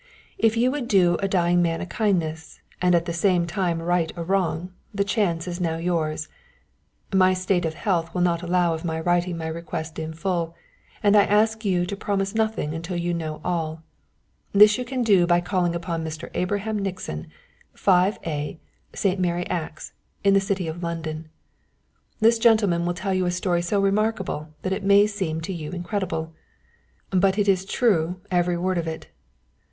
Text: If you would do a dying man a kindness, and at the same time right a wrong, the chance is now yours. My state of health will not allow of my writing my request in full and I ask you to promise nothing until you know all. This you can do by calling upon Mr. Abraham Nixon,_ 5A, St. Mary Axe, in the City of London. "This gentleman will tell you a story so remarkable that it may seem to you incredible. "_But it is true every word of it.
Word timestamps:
If 0.39 0.57
you 0.57 0.71
would 0.71 0.87
do 0.87 1.13
a 1.19 1.27
dying 1.27 1.61
man 1.61 1.79
a 1.79 1.85
kindness, 1.85 2.59
and 2.81 2.95
at 2.95 3.05
the 3.05 3.13
same 3.13 3.45
time 3.45 3.79
right 3.79 4.11
a 4.15 4.23
wrong, 4.23 4.73
the 4.91 5.03
chance 5.03 5.47
is 5.47 5.61
now 5.61 5.77
yours. 5.77 6.27
My 7.13 7.35
state 7.35 7.65
of 7.65 7.75
health 7.75 8.11
will 8.11 8.23
not 8.23 8.41
allow 8.41 8.73
of 8.73 8.83
my 8.83 8.99
writing 8.99 9.37
my 9.37 9.45
request 9.45 9.99
in 9.99 10.15
full 10.15 10.55
and 11.03 11.15
I 11.15 11.25
ask 11.25 11.63
you 11.63 11.85
to 11.85 11.95
promise 11.95 12.33
nothing 12.33 12.73
until 12.73 12.95
you 12.97 13.13
know 13.13 13.41
all. 13.45 13.83
This 14.53 14.75
you 14.79 14.85
can 14.85 15.03
do 15.03 15.27
by 15.27 15.39
calling 15.39 15.75
upon 15.75 16.03
Mr. 16.03 16.31
Abraham 16.33 16.79
Nixon,_ 16.79 17.27
5A, 17.75 18.57
St. 18.95 19.19
Mary 19.19 19.47
Axe, 19.51 19.93
in 20.23 20.33
the 20.33 20.41
City 20.41 20.67
of 20.67 20.81
London. 20.81 21.29
"This 22.19 22.39
gentleman 22.39 22.87
will 22.87 22.95
tell 22.95 23.13
you 23.13 23.27
a 23.27 23.29
story 23.29 23.61
so 23.61 23.79
remarkable 23.79 24.49
that 24.63 24.73
it 24.73 24.83
may 24.83 25.05
seem 25.05 25.41
to 25.41 25.53
you 25.53 25.69
incredible. 25.69 26.33
"_But 27.11 27.37
it 27.37 27.47
is 27.47 27.65
true 27.65 28.19
every 28.31 28.57
word 28.57 28.79
of 28.79 28.87
it. 28.87 29.07